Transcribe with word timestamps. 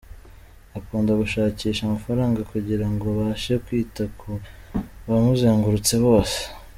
Akunda 0.77 1.11
gushakisha 1.21 1.81
amafaranga 1.83 2.39
kugira 2.51 2.85
ngo 2.93 3.03
abashe 3.13 3.53
kwita 3.65 4.03
ku 4.19 4.31
bamuzengurutse 5.07 5.93
bose. 6.07 6.39